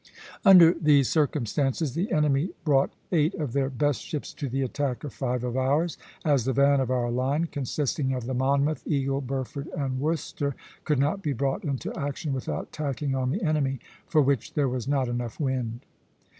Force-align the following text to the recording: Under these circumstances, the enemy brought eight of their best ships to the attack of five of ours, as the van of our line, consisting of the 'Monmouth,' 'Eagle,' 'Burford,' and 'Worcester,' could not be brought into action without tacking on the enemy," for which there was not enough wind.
Under 0.43 0.73
these 0.73 1.09
circumstances, 1.09 1.93
the 1.93 2.11
enemy 2.11 2.49
brought 2.65 2.89
eight 3.11 3.35
of 3.35 3.53
their 3.53 3.69
best 3.69 4.01
ships 4.01 4.33
to 4.33 4.49
the 4.49 4.63
attack 4.63 5.03
of 5.03 5.13
five 5.13 5.43
of 5.43 5.55
ours, 5.55 5.95
as 6.25 6.43
the 6.45 6.53
van 6.53 6.79
of 6.79 6.89
our 6.89 7.11
line, 7.11 7.45
consisting 7.45 8.11
of 8.11 8.25
the 8.25 8.33
'Monmouth,' 8.33 8.81
'Eagle,' 8.87 9.21
'Burford,' 9.21 9.69
and 9.77 9.99
'Worcester,' 9.99 10.55
could 10.85 10.97
not 10.97 11.21
be 11.21 11.33
brought 11.33 11.63
into 11.63 11.93
action 11.95 12.33
without 12.33 12.71
tacking 12.71 13.13
on 13.13 13.29
the 13.29 13.43
enemy," 13.43 13.79
for 14.07 14.23
which 14.23 14.55
there 14.55 14.67
was 14.67 14.87
not 14.87 15.07
enough 15.07 15.39
wind. 15.39 15.81